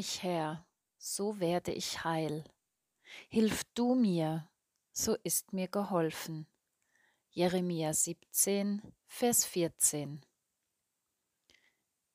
[0.00, 2.44] Mich, Herr, so werde ich heil.
[3.28, 4.48] Hilf du mir,
[4.92, 6.46] so ist mir geholfen.
[7.28, 10.24] Jeremia 17, Vers 14.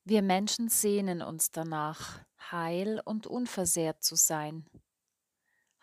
[0.02, 4.68] Wir Menschen sehnen uns danach, heil und unversehrt zu sein.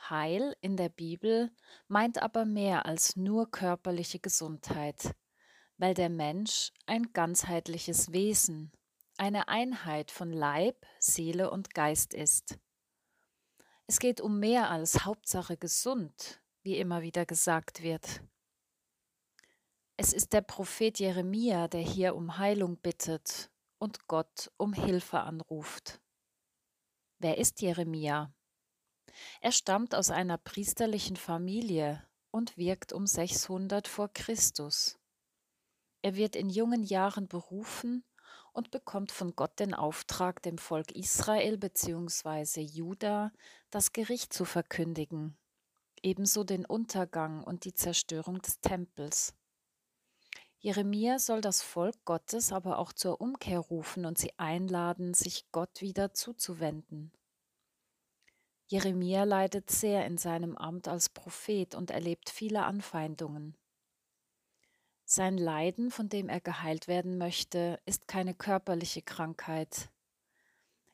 [0.09, 1.55] Heil in der Bibel
[1.87, 5.15] meint aber mehr als nur körperliche Gesundheit,
[5.77, 8.73] weil der Mensch ein ganzheitliches Wesen,
[9.17, 12.60] eine Einheit von Leib, Seele und Geist ist.
[13.87, 18.23] Es geht um mehr als Hauptsache gesund, wie immer wieder gesagt wird.
[19.98, 26.02] Es ist der Prophet Jeremia, der hier um Heilung bittet und Gott um Hilfe anruft.
[27.20, 28.33] Wer ist Jeremia?
[29.42, 34.98] Er stammt aus einer priesterlichen Familie und wirkt um 600 vor Christus.
[36.02, 38.04] Er wird in jungen Jahren berufen
[38.53, 42.61] und bekommt von Gott den Auftrag, dem Volk Israel bzw.
[42.61, 43.31] Juda
[43.71, 45.36] das Gericht zu verkündigen,
[46.02, 49.36] ebenso den Untergang und die Zerstörung des Tempels.
[50.59, 55.81] Jeremia soll das Volk Gottes aber auch zur Umkehr rufen und sie einladen, sich Gott
[55.81, 57.11] wieder zuzuwenden.
[58.67, 63.58] Jeremia leidet sehr in seinem Amt als Prophet und erlebt viele Anfeindungen.
[65.15, 69.91] Sein Leiden, von dem er geheilt werden möchte, ist keine körperliche Krankheit.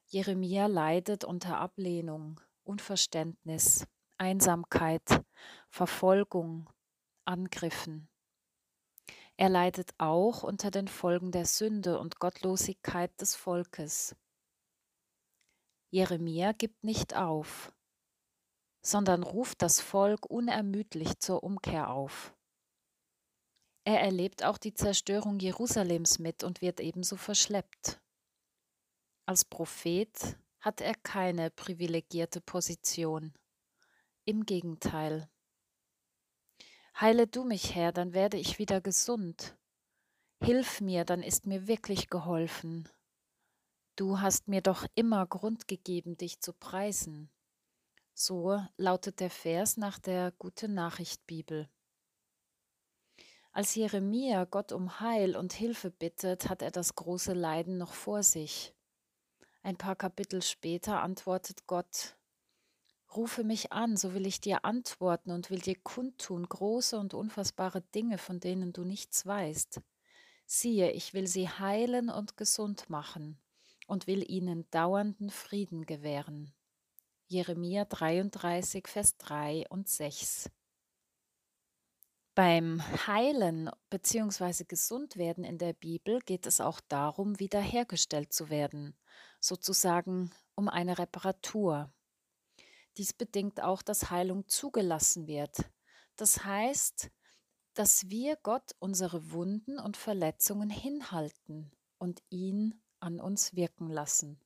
[0.07, 3.87] Jeremia leidet unter Ablehnung, Unverständnis,
[4.17, 5.23] Einsamkeit,
[5.69, 6.69] Verfolgung,
[7.23, 8.09] Angriffen.
[9.37, 14.17] Er leidet auch unter den Folgen der Sünde und Gottlosigkeit des Volkes.
[15.91, 17.71] Jeremia gibt nicht auf,
[18.81, 22.35] sondern ruft das Volk unermüdlich zur Umkehr auf.
[23.89, 27.99] Er erlebt auch die Zerstörung Jerusalems mit und wird ebenso verschleppt.
[29.25, 33.33] Als Prophet hat er keine privilegierte Position.
[34.25, 35.27] Im Gegenteil.
[37.01, 39.57] Heile du mich, Herr, dann werde ich wieder gesund.
[40.39, 42.87] Hilf mir, dann ist mir wirklich geholfen.
[43.95, 47.31] Du hast mir doch immer Grund gegeben, dich zu preisen.
[48.13, 51.67] So lautet der Vers nach der Gute Nachricht Bibel.
[53.59, 58.23] Als Jeremia Gott um Heil und Hilfe bittet, hat er das große Leiden noch vor
[58.23, 58.73] sich.
[59.63, 62.15] Ein paar Kapitel später antwortet Gott,
[63.13, 67.81] Rufe mich an, so will ich dir antworten und will dir kundtun große und unfassbare
[67.81, 69.81] Dinge, von denen du nichts weißt.
[70.45, 73.37] Siehe, ich will sie heilen und gesund machen
[73.87, 76.53] und will ihnen dauernden Frieden gewähren.
[77.27, 80.49] Jeremia 33, Vers 3 und 6.
[82.39, 84.63] Beim Heilen bzw.
[84.63, 88.95] Gesundwerden in der Bibel geht es auch darum, wiederhergestellt zu werden,
[89.41, 91.93] sozusagen um eine Reparatur.
[92.95, 95.69] Dies bedingt auch, dass Heilung zugelassen wird.
[96.15, 97.11] Das heißt,
[97.73, 104.39] dass wir Gott unsere Wunden und Verletzungen hinhalten und ihn an uns wirken lassen.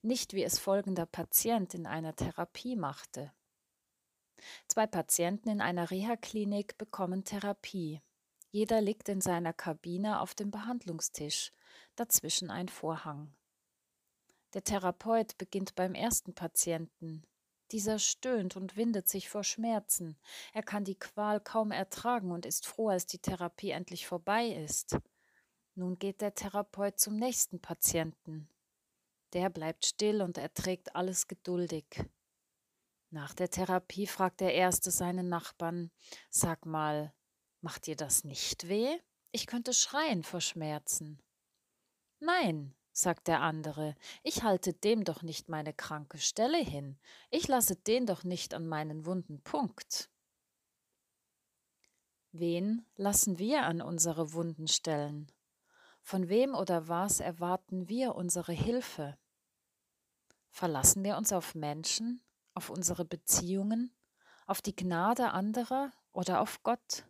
[0.00, 3.34] Nicht wie es folgender Patient in einer Therapie machte.
[4.66, 8.00] Zwei Patienten in einer Reha-Klinik bekommen Therapie.
[8.50, 11.52] Jeder liegt in seiner Kabine auf dem Behandlungstisch,
[11.96, 13.34] dazwischen ein Vorhang.
[14.54, 17.22] Der Therapeut beginnt beim ersten Patienten.
[17.70, 20.16] Dieser stöhnt und windet sich vor Schmerzen.
[20.54, 24.96] Er kann die Qual kaum ertragen und ist froh, als die Therapie endlich vorbei ist.
[25.74, 28.48] Nun geht der Therapeut zum nächsten Patienten.
[29.34, 31.84] Der bleibt still und erträgt alles geduldig.
[33.10, 35.90] Nach der Therapie fragt der Erste seinen Nachbarn,
[36.30, 37.14] sag mal,
[37.60, 38.98] macht dir das nicht weh?
[39.32, 41.22] Ich könnte schreien vor Schmerzen.
[42.20, 46.98] Nein, sagt der andere, ich halte dem doch nicht meine kranke Stelle hin,
[47.30, 50.10] ich lasse den doch nicht an meinen wunden Punkt.
[52.32, 55.32] Wen lassen wir an unsere wunden Stellen?
[56.02, 59.16] Von wem oder was erwarten wir unsere Hilfe?
[60.50, 62.22] Verlassen wir uns auf Menschen,
[62.58, 63.94] auf unsere Beziehungen,
[64.48, 67.06] auf die Gnade anderer oder auf Gott?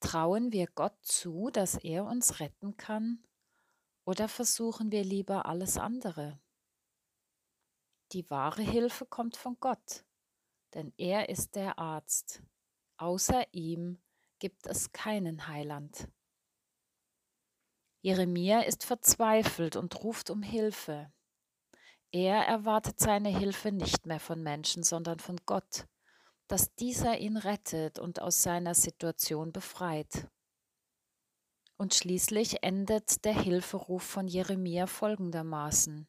[0.00, 3.22] Trauen wir Gott zu, dass er uns retten kann,
[4.06, 6.40] oder versuchen wir lieber alles andere?
[8.12, 10.06] Die wahre Hilfe kommt von Gott,
[10.72, 12.42] denn er ist der Arzt.
[12.96, 14.00] Außer ihm
[14.38, 16.08] gibt es keinen Heiland.
[18.00, 21.12] Jeremia ist verzweifelt und ruft um Hilfe.
[22.14, 25.88] Er erwartet seine Hilfe nicht mehr von Menschen, sondern von Gott,
[26.46, 30.28] dass dieser ihn rettet und aus seiner Situation befreit.
[31.76, 36.06] Und schließlich endet der Hilferuf von Jeremia folgendermaßen.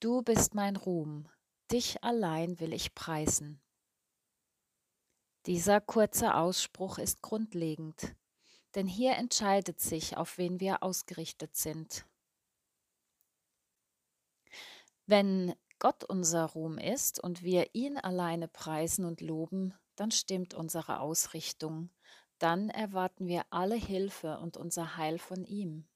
[0.00, 1.28] Du bist mein Ruhm,
[1.70, 3.62] dich allein will ich preisen.
[5.46, 8.16] Dieser kurze Ausspruch ist grundlegend,
[8.74, 12.09] denn hier entscheidet sich, auf wen wir ausgerichtet sind.
[15.10, 21.00] Wenn Gott unser Ruhm ist und wir ihn alleine preisen und loben, dann stimmt unsere
[21.00, 21.90] Ausrichtung,
[22.38, 25.88] dann erwarten wir alle Hilfe und unser Heil von ihm.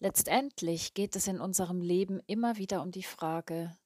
[0.00, 3.78] Letztendlich geht es in unserem Leben immer wieder um die Frage,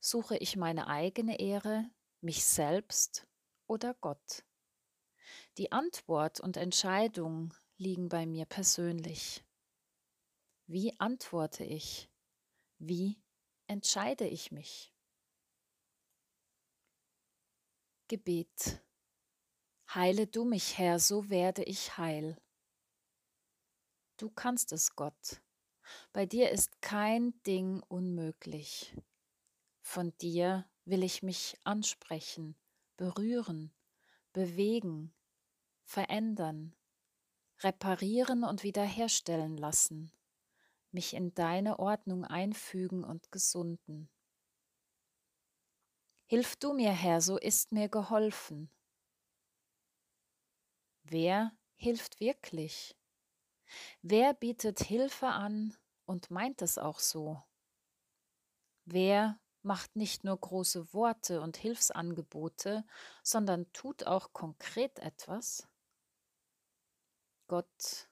[0.00, 1.84] suche ich meine eigene Ehre,
[2.22, 3.26] mich selbst
[3.66, 4.46] oder Gott?
[5.58, 9.44] Die Antwort und Entscheidung liegen bei mir persönlich.
[10.66, 12.08] Wie antworte ich?
[12.78, 13.20] Wie
[13.66, 14.94] entscheide ich mich?
[18.06, 18.82] Gebet.
[19.92, 22.40] Heile du mich, Herr, so werde ich heil.
[24.16, 25.42] Du kannst es, Gott.
[26.12, 28.94] Bei dir ist kein Ding unmöglich.
[29.80, 32.56] Von dir will ich mich ansprechen,
[32.96, 33.74] berühren,
[34.32, 35.14] bewegen,
[35.84, 36.76] verändern,
[37.60, 40.12] reparieren und wiederherstellen lassen,
[40.92, 44.08] mich in deine Ordnung einfügen und gesunden.
[46.26, 48.70] Hilf du mir, Herr, so ist mir geholfen.
[51.04, 52.94] Wer hilft wirklich?
[54.02, 57.42] Wer bietet Hilfe an und meint es auch so?
[58.84, 62.84] Wer macht nicht nur große Worte und Hilfsangebote,
[63.22, 65.68] sondern tut auch konkret etwas?
[67.46, 68.08] Gott,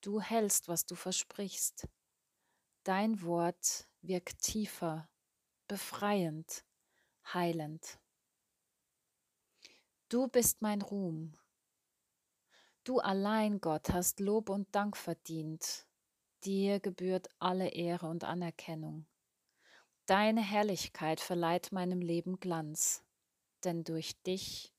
[0.00, 1.88] du hältst, was du versprichst.
[2.84, 5.08] Dein Wort wirkt tiefer,
[5.68, 6.64] befreiend,
[7.32, 7.98] heilend.
[10.08, 11.36] Du bist mein Ruhm,
[12.84, 15.86] Du allein, Gott, hast Lob und Dank verdient.
[16.44, 19.06] Dir gebührt alle Ehre und Anerkennung.
[20.06, 23.04] Deine Herrlichkeit verleiht meinem Leben Glanz,
[23.64, 24.72] denn durch dich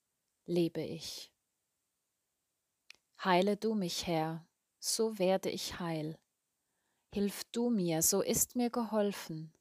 [0.45, 1.31] lebe ich.
[3.23, 4.47] Heile du mich, Herr,
[4.79, 6.17] so werde ich heil.
[7.13, 9.51] Hilf du mir, so ist mir geholfen,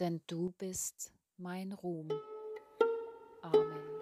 [0.00, 2.08] denn du bist mein Ruhm.
[3.42, 3.99] Amen.